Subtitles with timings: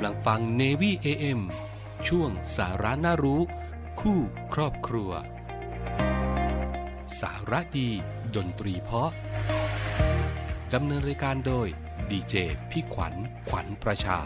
[0.00, 1.40] ำลังฟัง Navy AM
[2.08, 3.40] ช่วงสาระน่ารู้
[4.00, 4.18] คู่
[4.54, 5.10] ครอบครัว
[7.20, 7.88] สาระดี
[8.36, 9.10] ดนตรีเพาะ
[10.74, 11.68] ดำเนินรายการโดย
[12.10, 12.34] ดีเจ
[12.70, 13.14] พี่ขวัญ
[13.48, 14.18] ขวัญประชา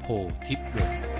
[0.00, 0.06] โพ
[0.46, 1.19] ทิพย์วงศ์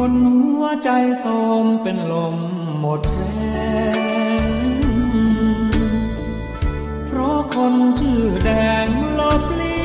[0.00, 1.26] คนหัวใจโส
[1.64, 2.36] มเป็นลม
[2.80, 3.20] หมดแร
[3.96, 4.58] ง
[7.06, 8.50] เพราะคนชื่อแด
[8.86, 8.88] ง
[9.18, 9.80] ลบลี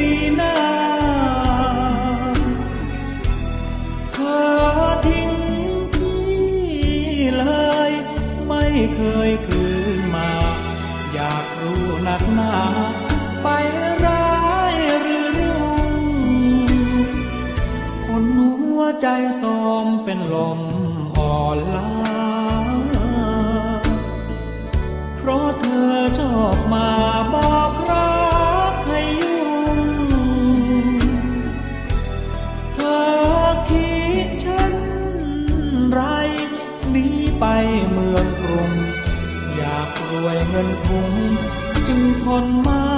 [0.00, 0.56] นีนา
[4.12, 4.44] เธอ
[5.06, 5.32] ทิ้ง
[5.94, 6.24] พี่
[7.36, 7.44] เล
[7.88, 7.90] ย
[8.48, 9.64] ไม่เคยคื
[9.96, 10.30] นมา
[11.14, 12.54] อยากรู้หนักหนา
[19.06, 19.44] ใจโส
[19.84, 20.60] มเป็นลม
[21.16, 21.90] อ่อนล้า
[25.16, 26.90] เพราะเธอชอบมา
[27.34, 28.18] บอกรั
[28.72, 29.78] กให้ยุ่ง
[32.74, 33.04] เธอ
[33.70, 33.94] คิ
[34.24, 34.74] ดฉัน
[35.90, 36.00] ไร
[36.90, 37.06] หนี
[37.38, 37.44] ไป
[37.90, 38.72] เมืองกรุง
[39.54, 41.12] อยากรวยเงินทุง
[41.86, 42.93] จึงทนม่ไ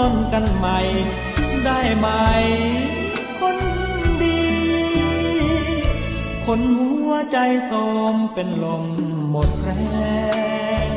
[0.00, 0.78] ต้นกันใหม่
[1.64, 2.08] ได้ไหม
[3.40, 3.56] คน
[4.22, 4.42] ดี
[6.46, 7.72] คนหัวใจโส
[8.12, 8.84] มเป็นลม
[9.30, 9.70] หมดแร
[10.88, 10.90] ง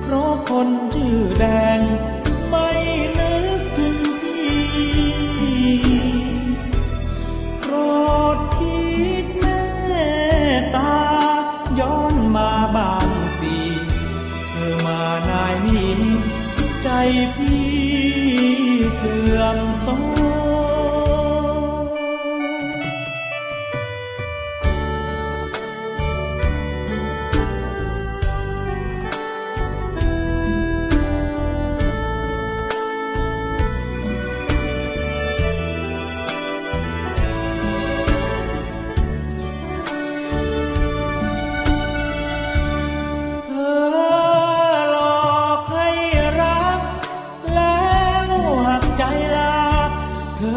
[0.00, 1.44] เพราะคนชื่อแด
[1.78, 1.80] ง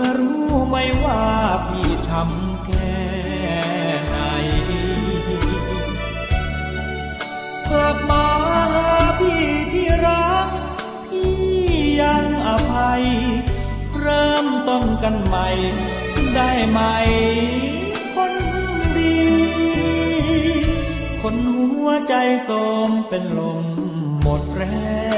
[0.05, 1.21] อรู้ไหมว่า
[1.67, 2.99] พี่ช้ำแค่
[4.05, 4.17] ไหน
[7.69, 8.27] กลับมา
[8.73, 8.89] หา
[9.19, 10.49] พี่ที่รัก
[11.09, 11.33] พี่
[12.01, 13.03] ยังอภัย
[13.99, 15.47] เริ่มต้นกันใหม่
[16.35, 16.79] ได้ไหม
[18.15, 18.33] คน
[18.97, 19.19] ดี
[21.21, 22.49] คนหัวใจโส
[22.87, 23.61] มเป็นลม
[24.21, 24.63] หมดแร
[25.05, 25.08] ง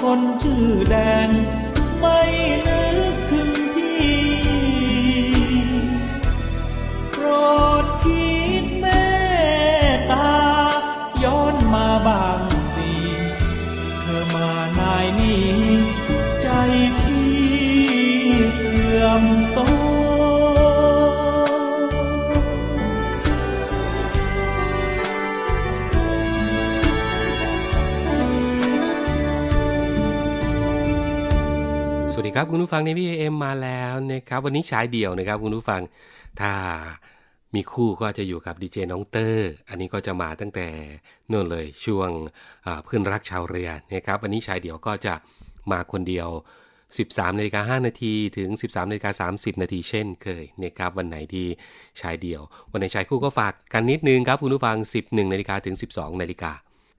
[0.00, 1.28] คนชื่อแดง
[2.00, 2.20] ไม่
[2.66, 2.95] ลืม
[32.38, 35.82] ครับคุณผู้ฟังในพี่เอ็มมาแล้วนะครับวันนี้ฉายเดี่ยวนะครับคุณผู้ฟัง
[36.40, 36.52] ถ้า
[37.54, 40.66] มีคู่ก็จะอยู่กับดีเจน้องเตอร์ อันนี้ก็จะมาตั้งแต่
[41.30, 42.10] นู่นเลยช่วง
[42.84, 45.14] เพื่อนรักชาวเรือนะครับวันนี้ฉายเดี่ยวก็จะ
[45.70, 46.28] มาคนเดียว
[46.82, 51.46] 13นาฬิกา5นาทีถึง 13นาฬิกา30 นาทีเช่นเคยนะครับวันไหนที่
[52.00, 52.42] ชายเดี่ยว
[52.72, 56.52] วันไหนชายคู่ก็ฝากกันนิดนึงครับคุณผู้ฟัง 11นาฬิกาถึง 12นาฬิกา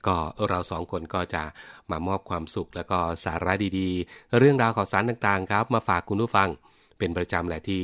[0.08, 0.18] ก็
[0.50, 1.44] เราสองคนก็จะ
[1.92, 6.50] มามอบความสุขแล้วก็สาระดีๆ เรื่องราวข่าวสารต่างๆครับ มาฝากคุณผู้ฟัง
[6.98, 7.84] เป็นประจำแหละที่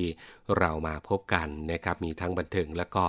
[0.60, 3.04] เรามาพบกันนะครับมีทั้งบันเทิงแล้วก็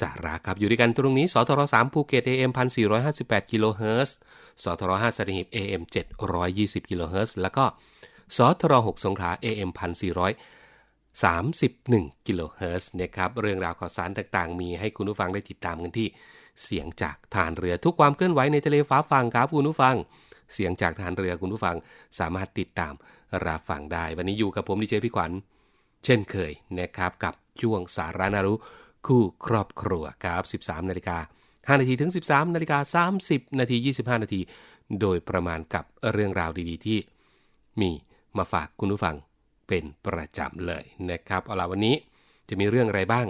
[0.00, 2.52] สาระครับ อยู่ด้วยกันตรงนี้สทร3ภูเก็ต AM
[3.00, 4.16] 1458กิโลเฮิรตซ์
[4.62, 5.82] สทร5สัตหีบ AM
[6.36, 7.64] 720กิโลเฮิรตซ์แล้วก็
[8.36, 10.36] สทร6สงขลา AM 1400
[11.22, 16.08] 31กิโลเฮิรตซ์นะครับเรื่องราวข่าวสารต่างๆ มีให้คุณผู้ฟังได้ติดตามกันที่
[16.62, 19.96] เสียงจากฐานเรือทุกความเคลื่อนไหวในทะเลฟ้าฟังครับคุณผู้ฟัง
[20.54, 21.76] เสียงจากฐานเรือคุณผู้ฟัง
[22.18, 22.94] สามารถติดตาม
[23.46, 25.32] รับฟังได้ วันนี้อยู่กับผมดีเจพี่ขวัญ
[26.04, 28.54] เช่นเคยนะครับกับช่วงสารานารุ
[29.06, 31.18] คู่ครอบครัวครับ 13นาฬิกา
[31.48, 34.40] 5นาทีถึง 13นาฬิกา30นาที25 นาที
[35.00, 36.98] โดยประมาณกับเรื่องราวดีๆ ที่
[37.80, 37.90] มี
[38.38, 39.16] มาฝากคุณผู้ฟัง
[39.68, 41.94] เป็นประจำเลยนะครับเอาล่ะวันนี้
[42.48, 43.26] จะมีเรื่องอะไรบ้าง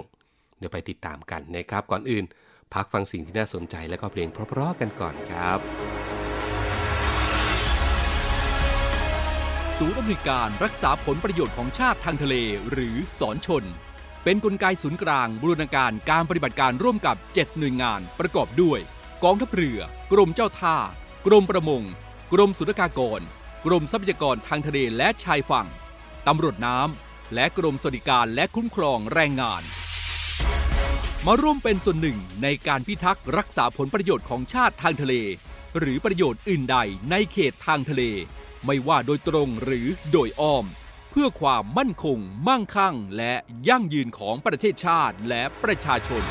[0.57, 2.25] เดี๋ยวไปติดตามกันนะครับก่อนอื่น
[2.73, 5.59] พักฟังสิ่งที่น่าสนใจและก็เพลงเพราะๆกันก่อนครับ
[9.77, 12.35] ศูนย์อำนวยการรักษาผลประโยชน์ของชาติทางทะเล
[12.71, 13.63] หรือสอนชน
[14.23, 18.79] เป็นนกลไกศูนย์กลางบูรณาการการปฏิบัติการร่วมกับ 7 หน่วยงานประกอบด้วย
[19.23, 19.79] กองทัพเรือ
[20.11, 20.77] กรมเจ้าท่า
[21.27, 21.83] กรมประมง
[22.33, 23.21] กรมสุรากากร
[23.65, 25.67] กรมทรัพยากรทางทะเลและชายฝั่ง
[26.27, 29.63] ตำรวจน้ำและกรมสวัสดิการและคุ้มครองแรงงาน
[31.27, 35.13] มาร่วมเป็นส่วนหนึ่งในการพิทักษ์รักษาผลประโยชน์ของชาติทางทะเล
[35.79, 36.77] หรือประโยชน์อื่นใด
[37.11, 38.03] ในเขตทางทะเล
[38.65, 40.65] ไม่ว่าโดยตรงหรือโดยอ้อม
[41.09, 43.33] เพื่อความมั่นคง มั่งคั่ง และ
[43.69, 46.23] ยั่งยืนของประเทศชาติและประชาชน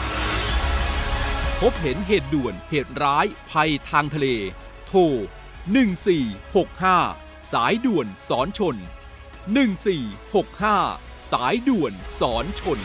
[1.61, 4.29] พบเห็นเหตุด่วนเหตุร้ายภัยทางทะเล
[4.87, 5.01] โทร
[6.67, 8.77] 1465 สายด่วนสอนชน
[9.65, 12.81] 1465 สายด่วนสอนชน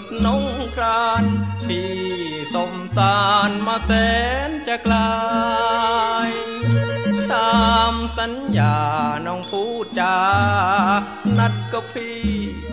[0.00, 0.44] ดน้อง
[0.74, 1.24] คราน
[1.66, 1.92] พี่
[2.54, 3.90] สมสารมาแส
[4.48, 4.96] นจะไกล
[7.32, 8.76] ตามสัญญา
[9.26, 10.18] น้องพูดจา
[11.38, 12.20] นัดกับพี่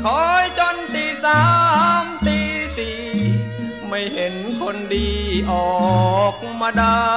[0.03, 1.43] คอยจนตีสา
[2.01, 2.39] มตี
[2.77, 2.99] สี่
[3.87, 5.09] ไม่เห็นคนดี
[5.51, 5.53] อ
[6.19, 7.07] อกมาได้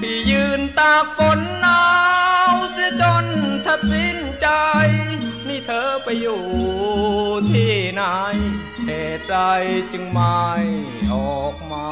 [0.00, 1.84] พี่ยืนตากฝนหนา
[2.50, 3.26] วเสียจน
[3.62, 4.48] แทบสิ้นใจ
[5.64, 6.42] เธอไปอยู่
[7.50, 8.02] ที่ไหน
[8.84, 9.36] เหตุใด
[9.92, 10.42] จึงไม่
[11.12, 11.88] ออกมา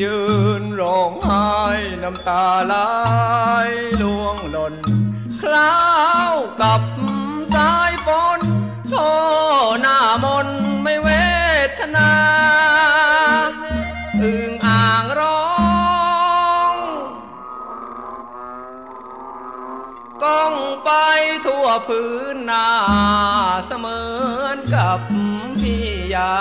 [0.00, 0.20] ยื
[0.60, 1.50] นร้องไห้
[2.02, 2.74] น้ำตาไหล
[4.00, 4.74] ล่วงหล่น
[5.40, 5.76] คล้า
[6.30, 6.82] วกับ
[7.54, 8.40] สายฝน
[8.88, 8.94] โท
[9.80, 10.48] หน้ามน
[10.82, 11.08] ไม่เว
[11.78, 12.10] ทนา
[21.88, 22.66] พื้นนา
[23.66, 24.00] เสมื
[24.42, 24.98] อนกับ
[25.60, 26.34] พี่ยา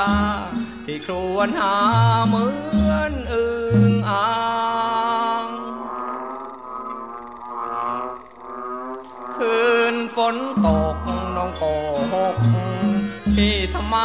[0.86, 1.75] ที่ครวญหา
[2.28, 2.46] เหมื
[2.90, 3.46] อนอึ
[3.92, 4.30] งอ่า
[5.46, 5.48] ง
[9.36, 9.60] คื
[9.94, 10.36] นฝน
[10.66, 10.98] ตก
[11.36, 11.63] น้องโก
[12.13, 12.36] หก
[13.36, 13.98] ที่ทำไม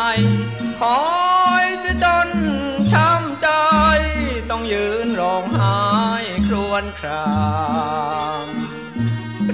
[0.80, 1.00] คอ
[1.62, 2.28] ยเสียจน
[2.92, 3.48] ช้ำใจ
[4.50, 5.76] ต้องยืนร้องไห้
[6.46, 7.30] ครวญครา
[8.42, 8.44] ง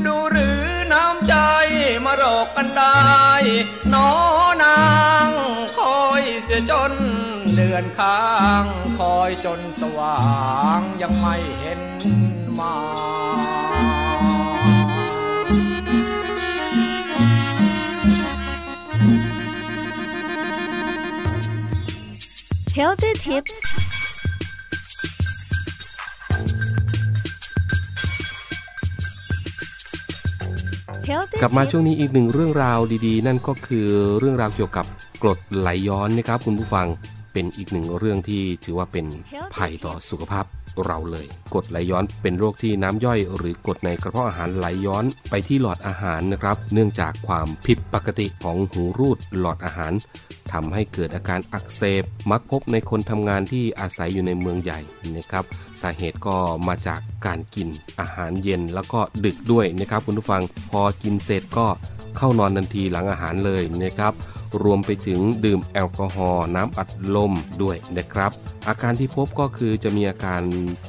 [0.07, 0.62] ดูหรือ
[0.93, 1.35] น้ำใจ
[2.05, 3.01] มาหลอกกันได้
[3.95, 4.11] น้อ
[4.63, 4.83] นา
[5.27, 5.31] ง
[5.77, 6.93] คอยเสียจน
[7.55, 8.23] เดือนค้า
[8.63, 8.65] ง
[8.99, 10.21] คอยจนสว่า
[10.79, 11.81] งยังไม่เห็น
[12.59, 12.77] มา
[22.79, 23.62] Healthy Tips
[31.43, 33.87] กลับมาช่วงนี้อีกหนึ่งเรื่องราวดีๆ นั่นก็คือ
[34.19, 34.87] เรื่องราวเกี่ยวกับ
[35.23, 36.87] กรดไหลย้อนนะครับ คุณผู้ฟัง
[37.33, 39.07] เป็นอีกหนึ่งเรื่องที่ถือว่าเป็น
[39.55, 40.45] ภัยต่อสุขภาพ
[40.87, 49.93] เราเลยกรดไหลย้อนเป็นโรคที่น้ำย่อย หรือกรดในกระเพาะอาหารไหลย้อนไปที่หลอดอาหารนะครับ เนื่องจากความผิดปกติของหูรูดหลอดอาหาร
[50.53, 54.81] ทำให้เกิดอาการอักเสบมักพบในคนทำงานที่อาศัยอยู่ในเมืองใหญ่
[55.17, 55.45] นะครับ
[55.83, 56.37] สาเหตุก็
[56.69, 57.69] มาจากการกิน
[58.01, 61.67] อาหารเย็นแล้วก็ดึกด้วยนะครับคุณผู้ฟังพอกินเสร็จก็
[62.17, 64.13] เข้านอนทันทีหลังอาหารเลยนะครับ
[64.63, 67.33] รวมไปถึงดื่มแอลกอฮอล์น้ำอัดลม
[67.63, 68.33] ด้วยนะครับ
[68.69, 70.43] อาการที่พบก็คือจะมีอาการ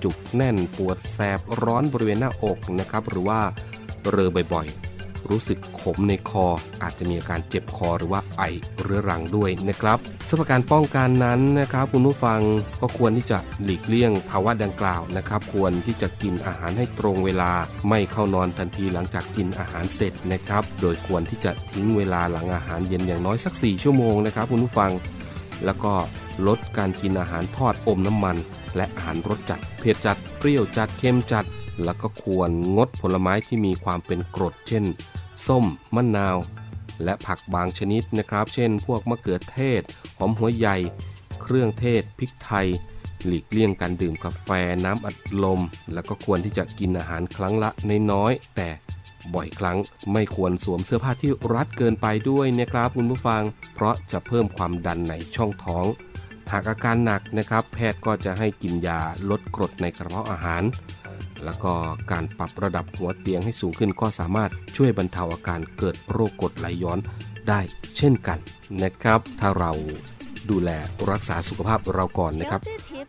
[0.03, 3.39] จุกแน่นปวดแสบร้อนบริเวณหน้าอกนะครับ หรือว่า
[4.09, 4.67] เรอบ่อย
[5.29, 6.45] รู้สึกขมในคอ
[6.83, 8.43] อาจจะมีอาการเจ็บคอหรือว่าไอ
[8.81, 9.97] เรื้อรังด้วยนะครับ
[10.29, 12.39] สำหรับการป้องกันนั้นนะครับคุณผู้ฟัง
[12.81, 17.51] ก็ควรที่จะหลีกเลี่ยงภาวะดังกล่าวนะครับ ควรที่จะกินอาหารให้ตรงเวลา
[17.89, 24.91] ไม่เข้านอนทันทีหลังจากกินอาหารเสร็จนะครับ โดยควรที่จะทิ้งเวลาหลังอาหารเย็นอย่างน้อยสัก 4 ชั่วโมงนะครับคุณผู้ฟัง
[25.65, 25.93] แล้วก็
[26.47, 28.37] ลดการกินอาหารทอดอมน้ำมัน
[28.75, 31.45] และอาหารรสจัด เผ็ดจัด เปรี้ยวจัด เค็มจัด
[31.83, 34.85] แล้วก็ควรงดผลไม้ที่มีความเป็นกรด เช่น
[35.47, 35.65] ส้ม
[35.95, 36.37] มะนาว
[37.03, 39.81] และผักบางชนิดนะครับ เช่น พวกมะเขือเทศ
[40.17, 40.77] หอมหัวใหญ่
[41.41, 42.67] เครื่องเทศ พริกไทย
[43.25, 44.49] หลีกเลี่ยงการดื่มกาแฟ
[44.85, 45.61] น้ำอัดลม
[45.93, 47.69] แล้วก็ควรที่จะกินอาหารครั้งละ
[48.11, 48.69] น้อยๆแต่
[49.33, 49.77] บ่อยครั้ง
[50.13, 55.85] ไม่ควรสวมเสื้อผ้าที่รัดเกินไปด้วยนะครับคุณผู้ฟัง เพราะจะเพิ่มความดันในช่องท้อง
[56.51, 60.63] หากอาการหนักนะครับ แพทย์ก็จะให้กินยาลดกรดในกระเพาะอาหาร
[61.45, 61.73] แล้วก็
[62.11, 66.99] การปรับระดับหัวเตียงให้สูงขึ้นก็สามารถช่วยบรรเทาอาการเกิดโรคกรดไหลย้อน
[67.49, 67.59] ได้
[67.97, 68.39] เช่นกัน
[68.83, 69.71] นะครับ ถ้าเรา
[70.49, 70.69] ดูแล
[71.11, 72.61] รักษาสุขภาพเราก่อนนะครับ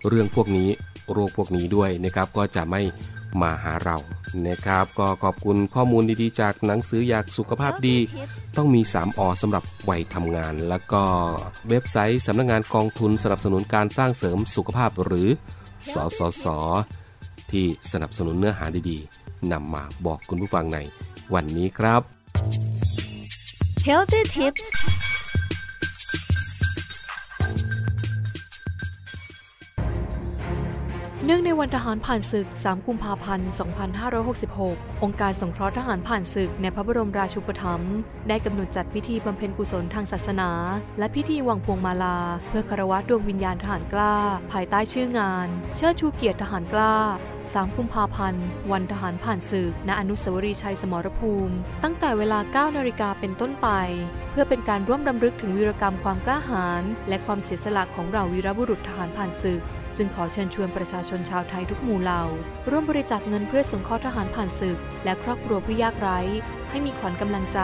[0.09, 0.69] เรื่องพวกนี้
[1.12, 2.83] โรคพวกนี้ด้วยนะครับ ก็จะไม่
[3.43, 3.97] มาหาเรา
[4.49, 7.97] นะครับ ก็ขอบคุณข้อมูลดีๆ จากหนังสืออยากสุขภาพดี
[8.57, 11.03] ต้องมี 3อสำหรับวัยทำงาน แล้วก็
[11.69, 15.29] เว็บไซต์สำนักงงานกองทุนสนับสนุนการสร้างเสริมสุขภาพหรือ
[15.93, 16.47] สสส
[17.54, 20.78] ที่สนับสนุนเนื้อหาดีๆนำมาบอกคุณผู้ฟังใน
[21.34, 22.02] วันนี้ครับ
[23.88, 24.64] Healthy Tips
[31.26, 33.49] เนื่องในวันทหารผ่านศึก 3 กุมภาพันธ์
[34.26, 37.95] 2566 องค์การสงเคราะห์ทหารผ่านศึกในพระบรมราชูปถัมภ์
[38.28, 40.50] ได้กำหนดจัดพิธีบำเพ็ญกุศลทางศาสนา
[40.99, 44.14] และพิธีวางพวงมาลา เพื่อคารวะดวงวิญญาณทหารกล้า
[44.52, 46.95] ภายใต้ชื่องาน เชิดชูเกียรติทหารกล้า
[47.38, 53.69] 3 กุมภาพันธ์ วันทหารผ่านศึก ณ อนุสาวรีย์ชัยสมรภูมิ ตั้งแต่เวลา 9 นาฬิกาเป็นต้นไป
[54.31, 59.62] เพื่อเป็นการร่วมรำลึกถึงวีรกรรมความกล้าหาญและความเสียสละของเราวีรบุรุษทหารผ่านศึก
[59.96, 62.22] จึงขอเชิญชวนประชาชนชาวไทยทุกหมู่เหล่า
[62.70, 66.18] ร่วมบริจาคเงินเพื่อสงเคราะห์ทหารผ่านศึก และครอบครัวผู้ยากไร้
[66.75, 67.61] ให้มีขวัญกำลังใจ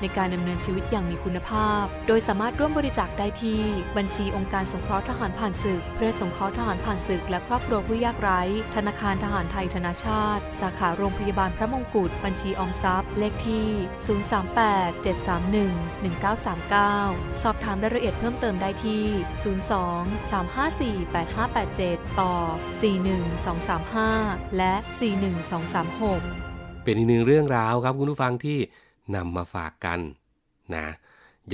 [0.00, 3.60] ในการดำเนินชีวิตอย่างมีคุณภาพ โดยสามารถร่วมบริจาคได้ที่
[3.96, 8.40] บัญชีองค์การสงเคราะห์ทหารผ่านศึก เพื่อสงเคราะห์ทหารผ่านศึก และครอบครัวผู้ยากไร้
[8.74, 13.66] ธนาคารทหารไทยธนาชาติ สาขาโรงพยาบาลพระมงกุฎบัญชีออมทรัพย์ เลขที่
[17.34, 19.04] 038-731-1939 สอบถามรายละเอียดเพิ่มเติมได้ที่
[21.04, 22.34] 02-354-8587 ต่อ
[23.62, 26.43] 41235 และ 41236
[26.84, 28.58] เป็นอีกหนึ่งเรื่องราวครับคุณผู้ฟังที่
[29.16, 30.00] นำมาฝากกัน
[30.74, 30.86] นะ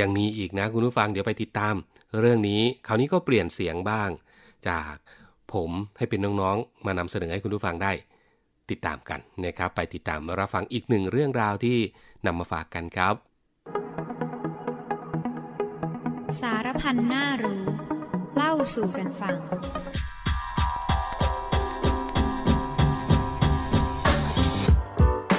[0.00, 1.74] ยังมีอีกนะคุณผู้ฟังเดี๋ยวไปติดตาม
[2.20, 4.10] เรื่องนี้คราวนี้ก็เปลี่ยนเสียงบ้าง
[4.68, 4.94] จาก
[5.52, 7.92] ผมให้เป็นน้องๆ มานำเสนอให้คุณผู้ฟังได้
[8.70, 11.78] ติดตามกันนะครับไปติดตามรับฟังอีกหนึ่งเรื่องราวที่
[12.26, 13.14] นำมาฝากกันครับ
[16.40, 17.62] สารพันหน้ารู้
[18.36, 19.36] เล่าสู่กันฟัง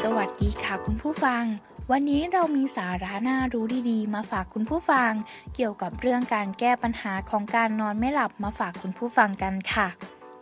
[0.05, 1.43] สวัสดีค่ะคุณผู้ฟัง
[1.91, 5.11] วันนี้เรามีสาระน่ารู้ดีๆ มาฝากคุณผู้ฟัง
[5.55, 9.87] เกี่ยวกับเรื่องการแก้ปัญหาของการนอนไม่หลับมาฝากคุณผู้ฟังกันค่ะ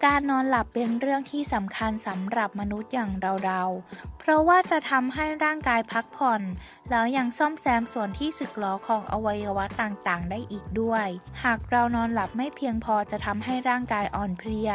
[0.05, 3.11] การนอนหลับเป็นเรื่องที่สำคัญสำหรับมนุษย์อย่าง
[3.45, 6.41] เราๆ เพราะว่าจะทำให้ร่างกายพักผ่อน
[6.89, 11.07] แล้วยังซ่อมแซมส่วนที่สึกหรอของอวัยวะต่างๆ ได้อีกด้วย
[11.43, 14.69] หากเรานอนหลับไม่เพียงพอจะทำให้ร่างกายอ่อนเพลีย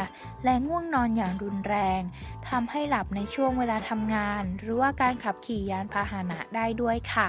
[0.45, 2.01] และง่วงนอนอย่างรุนแรง
[2.49, 7.29] ทำให้หลับในช่วงเวลาทำงาน หรือว่าการขับขี่ยานพาหนะได้ด้วยค่ะ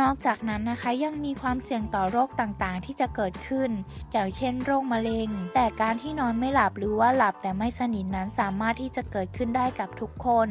[0.00, 3.70] นอกจากนั้นนะคะยังมีความเสี่ยงต่อโรคต่างๆ ที่จะเกิดขึ้น
[4.12, 10.48] อย่างเช่น โรคมะเร็ง แต่การที่นอนไม่หลับหรือว่าหลับแต่ไม่สนิทนั้นสามารถที่จะเกิดขึ้นได้กับทุกคน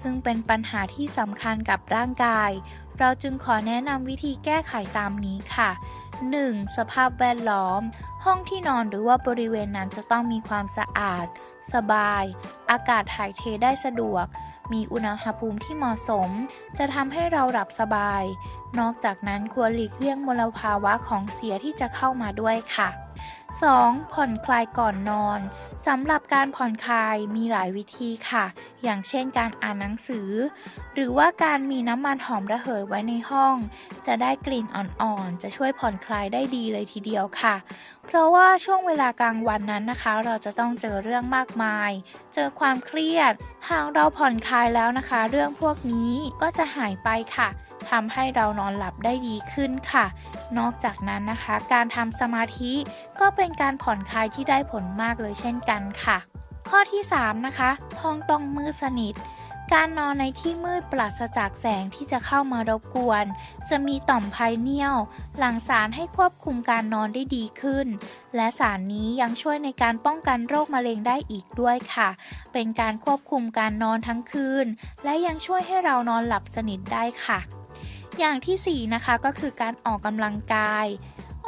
[0.00, 2.50] ซึ่งเป็นปัญหาที่สำคัญกับร่างกาย
[2.98, 5.70] เราจึงขอแนะนำวิธีแก้ไขตามนี้ค่ะ
[6.22, 6.76] 1.
[6.76, 7.82] สภาพแวดล้อม
[8.24, 11.26] ห้องที่นอนหรือว่าบริเวณนั้นจะต้องมีความสะอาด
[11.74, 12.24] สบาย
[12.70, 14.26] อากาศถ่ายเทได้สะดวก
[14.72, 16.30] มีอุณหภูมิที่เหมาะสม
[16.78, 18.22] จะทำให้เราหลับสบาย
[18.78, 22.88] นอกจากนั้นควรหลีกเลี่ยงมลภาวะของเสียที่จะเข้ามาด้วยค่ะ
[23.70, 24.12] 2.
[24.12, 25.40] ผ่อนคลายก่อนนอน
[25.86, 28.44] สำหรับการผ่อนคลายมีหลายวิธีค่ะ
[28.82, 30.30] อย่างเช่นการอ่านหนังสือ
[30.94, 33.54] หรือว่าการมีน้ำมันหอมระเหยไว้ในห้อง
[34.06, 37.54] จะได้กลิ่นอ่อนๆ จะช่วยผ่อนคลายได้ดีเลยทีเดียวค่ะ
[38.06, 41.90] เพราะว่าช่วงเวลากลางวันนั้นนะคะ เราจะต้องเจอเรื่องมากมาย
[42.34, 43.32] เจอความเครียด
[43.70, 46.12] หากเราผ่อนคลายแล้วนะคะ เรื่องพวกนี้
[46.42, 47.48] ก็จะหายไปค่ะ
[47.90, 50.06] ทำให้เรานอนหลับได้ดีขึ้นค่ะ
[50.58, 52.72] นอกจากนั้นนะคะ การทำสมาธิ
[53.20, 56.18] ก็เป็นการผ่อนคลายที่ได้ผลมากเลยเช่นกันค่ะ
[56.68, 57.70] ข้อที่ 3 นะคะ
[58.00, 59.14] ห้องต้องมืดสนิท
[59.76, 63.24] การนอนในที่มืดปราศจากแสงที่จะเข้ามารบกวน
[63.68, 64.96] จะมีต่อมไพเนียล
[65.38, 67.86] หลั่งสารให้ควบคุมการนอนได้ดีขึ้น
[68.36, 72.08] และสารนี้ยังช่วยในการป้องกันโรคมะเร็งได้อีกด้วยค่ะ
[72.52, 74.66] เป็นการควบคุมการนอนทั้งคืน
[75.04, 77.38] และยังช่วยให้เรานอนหลับสนิทได้ค่ะ
[78.18, 80.86] อย่างที่ 4 นะคะก็คือการออกกำลังกาย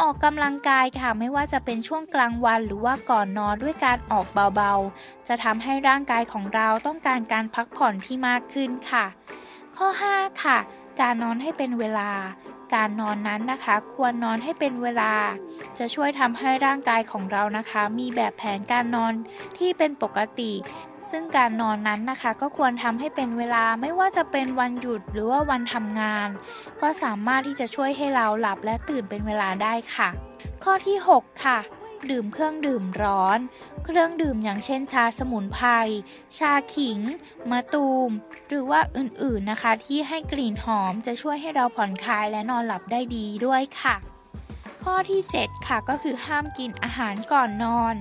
[0.01, 9.05] ออกกำลังกายค่ะไม่ว่าจะเป็นช่วงกลางวันหรือว่าก่อนนอนด้วยการออกเบาๆ จะทำให้ร่างกายของเราต้องการการพักผ่อนที่มากขึ้นค่ะ
[9.77, 10.59] ข้อ 5 ค่ะ
[11.01, 12.11] การนอนให้เป็นเวลา
[12.75, 15.13] การนอนนั้นนะคะ ควรนอนให้เป็นเวลา
[15.79, 19.13] จะช่วยทำให้ร่างกายของเรานะคะ มีแบบแผนการนอน
[19.59, 20.53] ที่เป็นปกติ
[21.11, 26.29] ซึ่งการนอนนั้นนะคะก็ควรทำให้เป็นเวลาไม่ว่าจะเป็นวันหยุดหรือว่าวันทำงาน
[26.83, 30.09] ก็สามารถที่จะช่วยให้เราหลับและตื่นเป็นเวลาได้ค่ะ
[30.65, 31.59] ข้อที่ 6 ค่ะ
[32.11, 33.39] ดื่มเครื่องดื่มร้อน
[33.85, 35.69] เครื่องดื่มอย่างเช่นชาสมุนไพร
[36.39, 36.99] ชาขิง
[37.51, 38.11] มะตูม
[38.49, 43.97] หรือว่าอื่นๆนะคะ ที่ให้กลิ่นหอมจะช่วยให้เราผ่อนคลายและนอนหลับได้ดีด้วยค่ะ
[44.85, 47.95] ข้อที่ 7 ค่ะก็คือห้ามกินอาหารก่อนนอน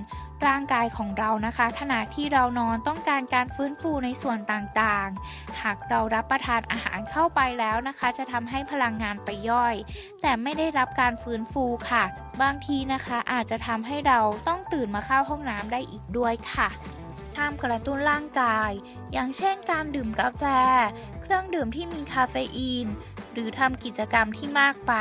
[0.46, 9.74] ร่างกายของเรานะคะ ขณะที่เรานอนต้องการการฟื้นฟูในส่วนต่างๆ หากเรารับประทานอาหารเข้าไปแล้วนะคะ จะทำให้พลังงานไปย่อย
[10.22, 12.04] แต่ไม่ได้รับการฟื้นฟูค่ะ
[12.42, 16.68] บางทีนะคะอาจจะทำให้เราต้องตื่นมาเข้าห้องน้ำได้อีกด้วยค่ะ
[17.36, 18.70] ห้ามกระตุ้นร่างกาย
[19.12, 20.42] อย่างเช่นการดื่มกาแฟ
[21.22, 22.86] เครื่องดื่มที่มีคาเฟอีน
[23.32, 24.94] หรือทำกิจกรรมที่มากไป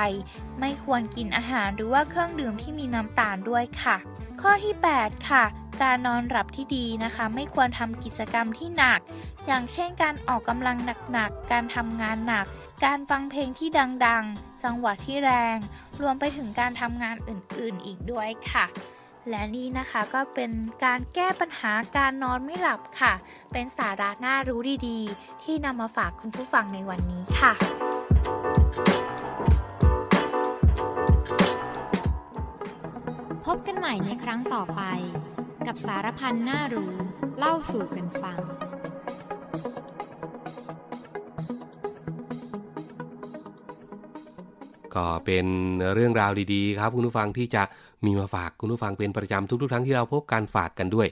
[0.59, 3.97] ไม่ควรกินอาหารหรือว่าเครื่องดื่มที่มีน้ำตาลด้วยค่ะ
[4.41, 5.43] ข้อที่ 8 ค่ะ
[5.81, 8.99] การนอนหลับที่ดีนะคะ ไม่ควรทำกิจกรรมที่หนัก
[9.45, 10.77] อย่างเช่นการออกกำลัง
[11.11, 12.45] หนักๆ การทำงานหนัก
[12.85, 13.69] การฟังเพลงที่
[14.07, 15.57] ดังๆ จังหวะที่แรง
[16.01, 18.65] รวมไปถึงการทำงานอื่นๆ อีกด้วยค่ะ
[19.29, 20.51] และนี่นะคะก็เป็น
[20.85, 23.13] การแก้ปัญหาการนอนไม่หลับค่ะ
[23.51, 27.90] เป็นสาระน่ารู้ดีๆ ที่นำมาฝากคุณผู้ฟังในวันนี้ค่ะ
[33.83, 34.81] ใหม่ในครั้งต่อไป
[35.67, 36.93] กับสารพันน่ารู้
[37.37, 38.37] เล่าสู่กันฟัง
[44.95, 45.45] ก็เป็น
[45.93, 47.63] เรื่องราวดีๆ ครับคุณผู้ฟังที่จะ
[48.05, 51.07] มีมาฝากคุณผู้ฟังเป็นประจำทุกๆครั้งที่เราพบการฝากกันด้วย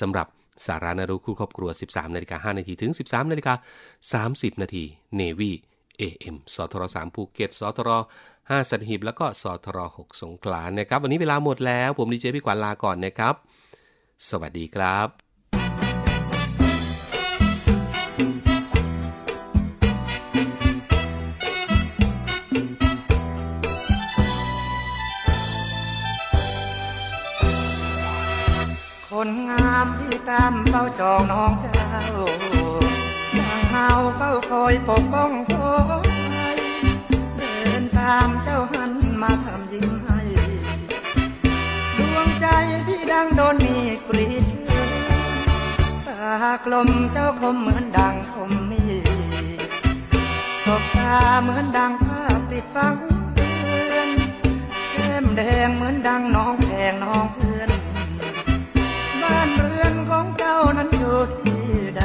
[0.00, 0.26] สำหรับ
[0.66, 3.54] สาระน่ารู้คู่ครอบครัว 13นาฬิกา5นาทีถึง 13นาฬิกา
[4.38, 4.84] 30นาที
[5.16, 7.90] Navy AM สทร3ภูเก็ต สทร
[8.30, 13.34] 5สัตหีบ แล้วก็สทร6สงขลานะครับ วันนี้เวลาหมดแล้ว ผมดีเจพี่ขวัญลาก่อนนะครับ
[14.30, 15.08] สวัสดีครับ
[29.10, 31.88] คนงามที่ตามเฝ้าจองน้องเจ้า
[34.02, 35.72] เฮาเฝ้าคอยปกป้องคอ
[36.54, 36.58] ย
[37.38, 40.20] เดินตามเจ้าหันมาทำยิ้มให้
[41.98, 42.46] ดวงใจ
[42.86, 43.76] ที่ดังโดนมี
[44.08, 44.82] กรีดเชือ
[46.06, 48.84] ตากลมเจ้าคมเหมือนดังคมมี
[50.66, 52.94] ตบตาเหมือนดังภาพติดฟัง
[53.34, 53.50] เตื
[53.92, 54.08] อน
[54.92, 57.70] แก้มแดงเหมือนดังน้องแพงน้องเพื่อน
[59.22, 61.64] บ้านเรือนของเจ้านั้นอยู่ที่
[61.98, 62.04] ใด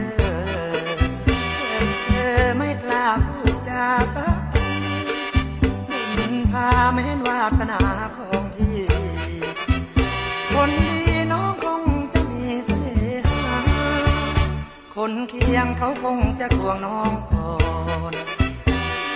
[2.31, 4.05] ธอไม่กล้าพูดจาก
[4.53, 7.79] ทีมุญพาแม่นวาสนา
[8.17, 8.79] ของพี่
[10.53, 13.23] คนดีน้องคงจะมีเสน่ห์
[14.95, 17.53] คนเคียงเขาคงจะทวงน้องก่อ
[18.11, 18.13] น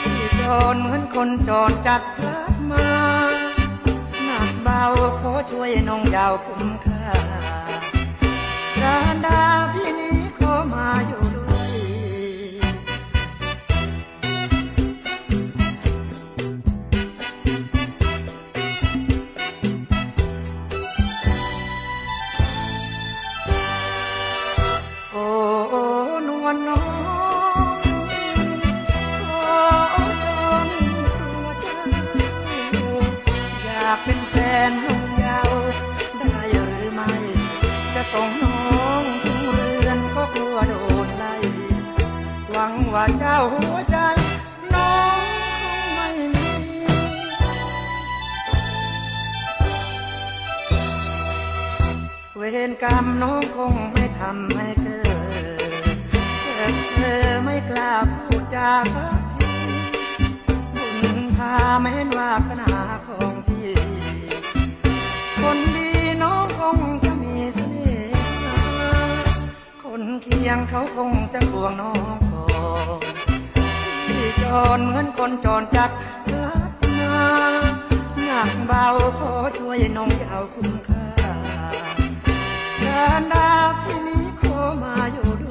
[0.04, 2.90] พี่จนเหมือนคนจอดจัดรับมา
[4.26, 4.84] หนักเบา
[5.20, 7.06] ขอช่วยน้องดาวคุ้มค่า
[52.40, 55.00] เวรกรรมน้องคงไม่ทำให้เกิ
[56.60, 56.62] อ
[56.94, 59.54] เธอไม่กล้าพูดจาสักที
[60.76, 63.74] บุญพาแม้นว่าขนญหาของพี่
[65.40, 65.92] คนดี
[66.24, 68.14] น้องคงจะมีเสน่ห์
[69.84, 72.48] คนเคียงเขาคงจะห่วงน้องก่อ
[73.00, 73.02] น
[74.06, 74.44] พี่จ
[74.78, 75.92] รเหมือนคนจรจัด
[76.34, 77.28] รักงา
[78.26, 78.86] หนักเบา
[79.20, 80.95] ขอช่วยน้องจะเอาคุ้มค่า
[83.32, 84.42] นาวที่นี้โค
[84.84, 85.45] มาอยู่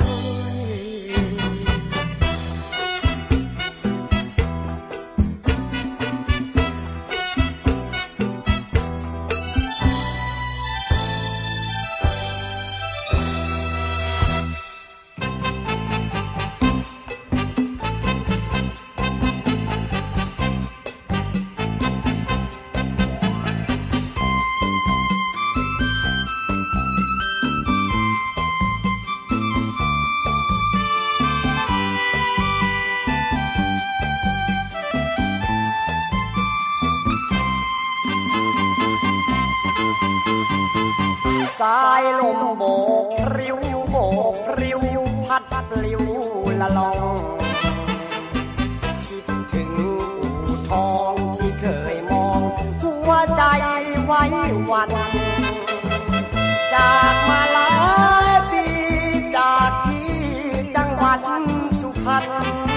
[62.04, 62.73] cotton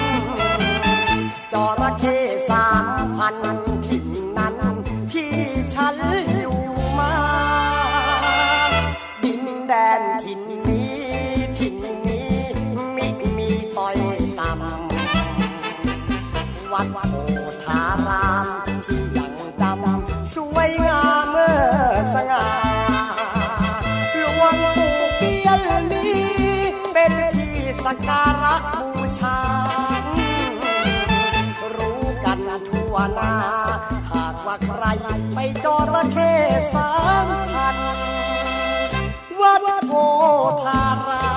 [35.64, 36.32] จระเข้
[36.74, 36.90] สา
[37.26, 37.76] มพัน
[39.40, 39.92] วัดโพ
[40.64, 41.27] ธาราม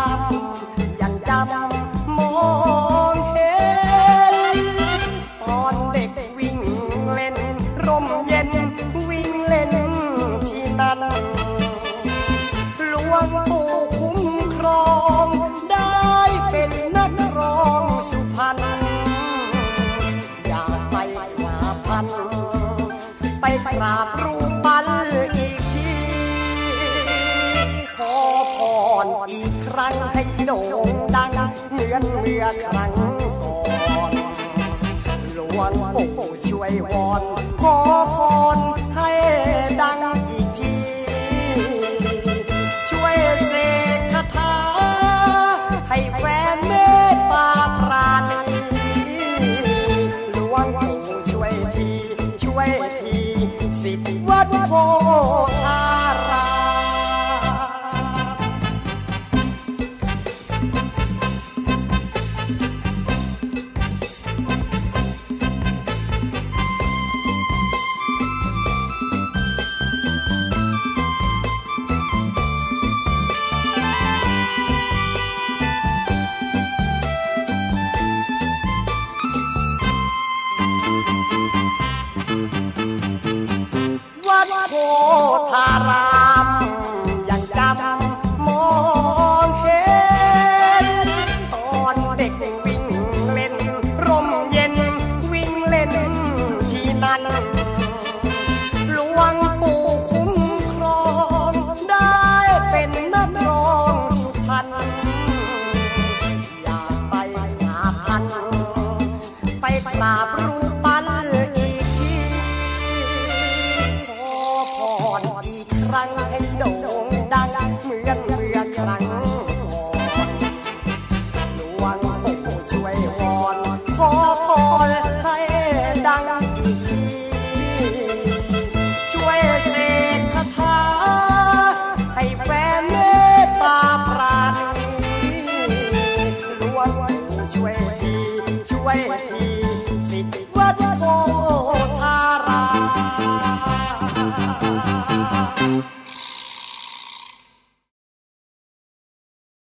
[54.49, 55.00] what we.